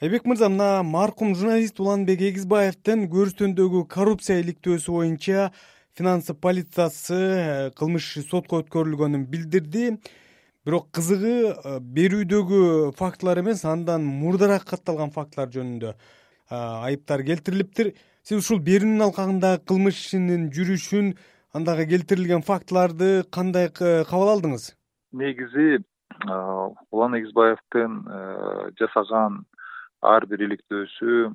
[0.00, 5.50] айбек мырза мына маркум журналист уланбек эгизбаевдин көрүстөндөгү коррупция иликтөөсү боюнча
[5.92, 9.98] финансы полициясы э, кылмыш иши сотко өткөрүлгөнүн билдирди.
[10.64, 15.98] Бирок кызыгы э, берүүдөгү фактылар эмес андан мурдараак катталган фактылар жөнүндө э,
[16.56, 17.92] айыптар келтирилиптир.
[18.24, 21.12] Сиз ушул берүүнүн алкагындагы кылмыш ишинин жүрүшүн
[21.52, 24.70] андагы келтирилген фактыларды кандай кабыл алдыңыз?
[25.12, 25.82] Негизи
[26.88, 28.00] улан эгизбаевдин
[28.80, 29.42] жасаган
[30.02, 31.30] ар бир иликтөөсү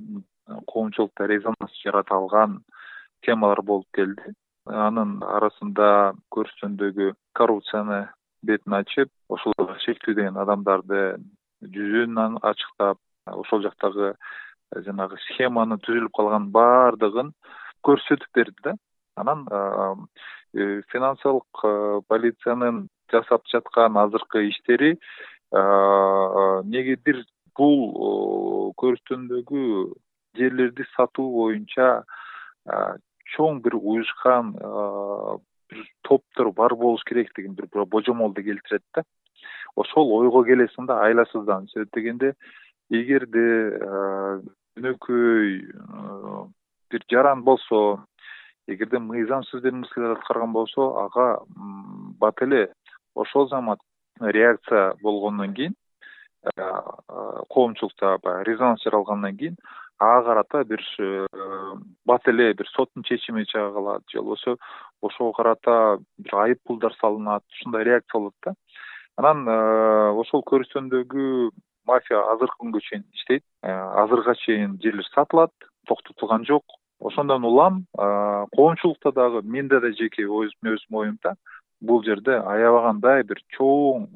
[0.69, 2.59] коомчулукта резонанс жарата алган
[3.25, 4.33] темалар болуп келди.
[4.65, 8.05] Анын арасында көрүстөндөгү коррупцияны
[8.45, 9.53] бетин ачып ошол
[9.85, 11.01] шектүү деген адамдарды
[11.75, 12.97] жүзүн ачыктап
[13.29, 14.13] ошол жактагы
[14.87, 17.31] жанагы схеманы түзүлүп калганын баардыгын
[17.85, 18.75] көрсөтүп берди да.
[19.15, 21.61] Анан э, финансылык
[22.09, 24.95] полициянын жасап жаткан азыркы иштери
[26.65, 27.23] негедир
[27.57, 29.63] бул көрүстөндөгү
[30.37, 31.89] жерлерди сатуу боюнча
[33.35, 39.03] чоң бир уюшкан бир топтор бар болуш керектигин бир божомолду келтирет да.
[39.75, 42.33] Ошол ойго келесиң да айласыздан себеп дегенде
[42.89, 43.45] эгерде
[44.75, 45.57] көнөкөй
[46.91, 47.81] бир жаран болсо
[48.67, 51.39] эгерде мыйзамсыз аткарган болсо ага
[52.19, 52.69] бат эле
[53.15, 53.79] ошол замат
[54.21, 55.75] реакция болгондон кийин
[57.49, 59.57] коомчулукта баягы резонанс жаралгандан кийин
[59.99, 61.27] ага карата бир э,
[62.05, 64.57] бат эле бир соттун чечими чыга же болбосо
[65.01, 68.53] ошого карата бир айып пулдар салынат ушундай реакция болот да.
[69.17, 71.51] Анан э, ошол көрүстөндөгү
[71.87, 73.43] мафия азыркы күнгө чейин иштейт.
[73.63, 73.71] Э,
[74.03, 75.51] азыркыга чейин жерлер сатылат
[75.87, 76.63] токтотулган жок.
[76.99, 81.35] Ошондон улам коомчулукта дагы менде да жеке өзүмдүн оюм да.
[81.81, 84.07] Бул жерде аябагандай бир чоң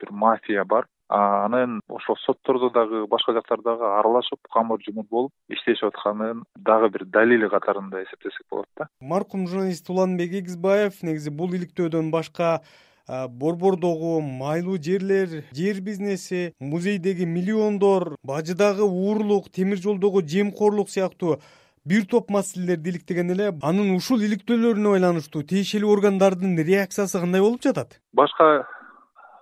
[0.00, 6.44] бир мафия бар анын ошол соттордо дагы башка жактардагы аралашып камыр жумур болуп иштешип атканын
[6.56, 8.88] дагы бир далили катарында эсептесек болот да.
[9.00, 12.60] Маркум журналист уланбек эгизбаев негизи бул иликтөөдөн башка
[13.08, 21.40] борбордогу майлуу жерлер жер бизнеси музейдеги миллиондор бажыдагы уурулук темир жолдогу жемкорлук сыяктуу
[21.84, 27.98] бир топ маселелерди иликтеген эле анын ушул иликтөөлөрүнө байланыштуу тиешелүү органдардын реакциясы кандай болуп жатат?
[28.14, 28.66] Башка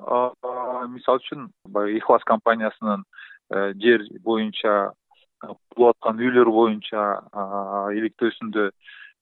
[0.01, 3.05] мисалы үчүн баягы ихлас компаниясынын
[3.53, 4.93] э, жер боюнча
[5.41, 7.05] курулуп аткан үйлөр боюнча
[7.97, 8.71] иликтөөсүндө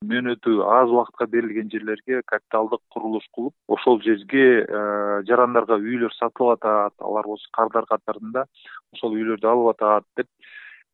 [0.08, 6.94] мөөнөтү аз убакытка берилген жерлерге капиталдык курулуш кылып ошол жерге э, жарандарга үйлөр сатылып атат
[7.02, 8.46] алар болсо кардар катарында
[8.94, 10.28] ошол үйлөрдү алып атат деп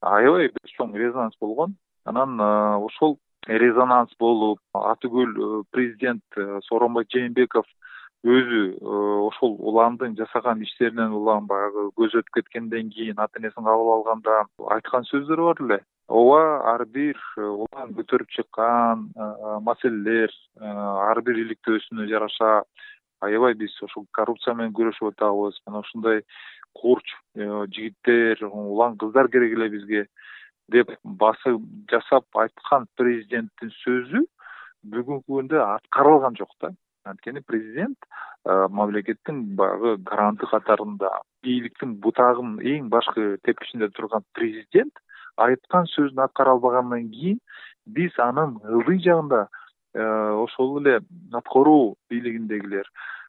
[0.00, 1.76] аябай бир чоң резонанс болгон.
[2.04, 2.50] Анан э,
[2.88, 6.24] ошол резонанс болуп атүгүл президент
[6.68, 7.66] сооронбай жээнбеков
[8.24, 8.98] өзү э,
[9.28, 14.36] ошол уландын жасаган иштеринен улам баягы көзү өтүп кеткенден кийин ата энесин кабыл алганда
[14.76, 15.78] айткан сөздөрү бар эле.
[16.08, 16.40] Ооба
[16.72, 20.32] ар бир э, улан көтөрүп чыккан э, маселелер
[20.64, 22.62] ар бир иликтөөсүнө жараша
[23.20, 25.60] аябай биз ушул коррупция менен күрөшүп атабыз.
[25.68, 26.22] Мына ушундай
[26.72, 30.06] курч жигиттер улан кыздар керек эле бизге
[30.72, 31.60] деп басым
[31.92, 34.24] жасап айткан президенттин сөзү
[34.94, 36.72] бүгүнкү күндө аткарылган жок да
[37.04, 37.98] анткени президент
[38.44, 41.10] э, мамлекеттин баягы гаранты катарында
[41.44, 45.00] бийликтин бутагын эң башкы тепкичинде турган президент
[45.36, 47.40] айткан сөзүн аткара албагандан кийин
[47.86, 49.46] биз анын ылдый жагында
[49.94, 50.02] э,
[50.44, 51.00] ошол эле
[51.32, 52.88] аткаруу бийлигиндегилер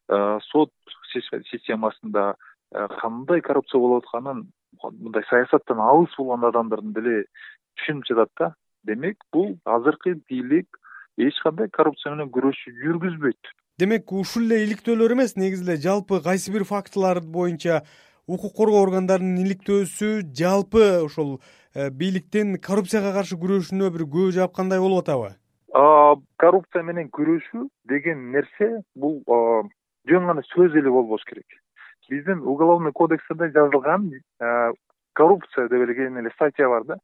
[0.09, 0.71] э, сот
[1.51, 2.35] системасында
[2.99, 4.47] кандай коррупция болуп атканын
[4.83, 7.25] мындай саясаттан алыс болгон адамдардын деле
[7.79, 8.53] түшүнүп жатат да.
[8.83, 10.79] Демек бул азыркы бийлик
[11.17, 16.51] эч кандай коррупция менен күрөшү жүргүзбөйт демек ушул эле иликтөөлөр эмес негизи эле жалпы кайсы
[16.51, 17.81] бир фактылар боюнча
[18.25, 21.41] укук коргоо органдарынын иликтөөсү жалпы ошол
[21.75, 25.33] э, бийликтин коррупцияга каршы күрөшүнө бир көз жапкандай болуп атабы?
[26.39, 29.19] Коррупция менен күрөшүү деген нерсе бул
[30.07, 31.47] жөн гана сөз эле болбош керек.
[32.07, 34.07] Биздин уголовный кодексте жазылган
[35.13, 36.97] коррупция деп элеген эле статья бар да.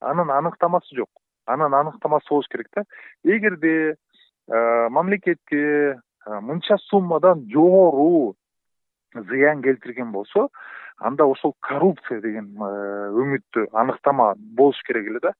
[0.00, 1.08] Анын аныктамасы жок.
[1.46, 2.84] Анын аныктамасы болуш керек да.
[3.24, 3.96] Эгерде
[4.48, 5.96] мамлекетке
[6.40, 8.34] мынча суммадан жогору
[9.14, 10.48] зыян келтирген болсо
[10.98, 15.32] анда ошол коррупция деген үмүттүү аныктама болуш керек эле да.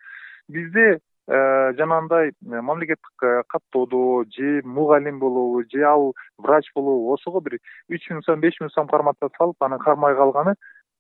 [0.49, 7.59] Бизде жанагындай мамлекеттик каттоодо же мугалим болобу же ал врач болобу ошого бир
[7.91, 10.55] үч миң сом беш миң сом кармата салып анан кармай калганы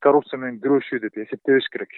[0.04, 1.88] коррупция менен күрөшүү деп эсептебеш керек